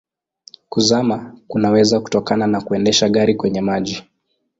Kuzama 0.69 1.35
kunaweza 1.47 1.99
kutokana 1.99 2.47
na 2.47 2.61
kuendesha 2.61 3.09
gari 3.09 3.35
kwenye 3.35 3.61
maji. 3.61 4.03